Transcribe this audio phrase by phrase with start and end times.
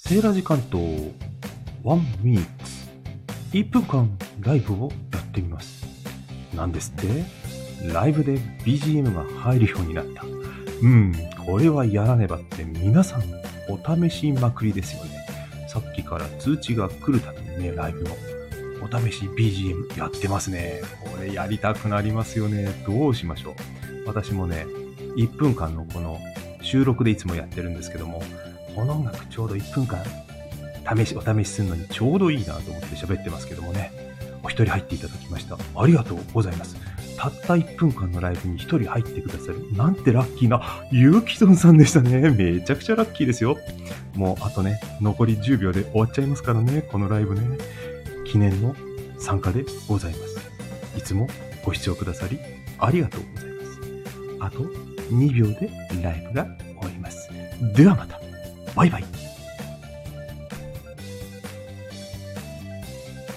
[0.00, 1.12] セーラジ関東
[1.82, 2.88] 1ミニッツ
[3.52, 5.84] 1分間ライブをやってみます。
[6.54, 7.00] なんですっ
[7.82, 7.92] て？
[7.92, 10.24] ライブで BGM が入るようになった。
[10.82, 11.12] うん、
[11.44, 13.22] これはやらねばって皆さん
[13.68, 15.26] お試しまくりですよね。
[15.66, 18.16] さっきから通知が来るたびにね、ライブの
[18.80, 20.80] お試し BGM やってますね。
[21.12, 22.68] これやりたくなりますよね。
[22.86, 23.54] どうしましょう。
[24.06, 24.64] 私もね、
[25.16, 26.20] 1分間のこの
[26.62, 28.22] 収録でいつもやってるんですけども、
[28.78, 29.98] この音楽ちょうど1分間
[30.96, 33.90] 試し、お試しするのにちょうどいいなと思って喋ってますけどもね。
[34.44, 35.58] お一人入っていただきました。
[35.74, 36.76] ありがとうございます。
[37.16, 39.66] たった1分間のライブに一人入ってくださる。
[39.74, 42.30] なんてラッキーな、ゆうきとんさんでしたね。
[42.30, 43.58] めちゃくちゃラッキーですよ。
[44.14, 47.58] もうあとね、残り10秒で終わっちゃいますからね、このライブね。
[48.24, 48.76] 記念の
[49.18, 50.38] 参加でございます。
[50.96, 51.26] いつも
[51.64, 52.38] ご視聴くださり、
[52.78, 53.80] ありがとうございます。
[54.38, 54.60] あと
[55.12, 55.68] 2秒で
[56.00, 57.28] ライブが終わります。
[57.74, 58.17] ではまた。
[58.78, 59.17] バイバイ。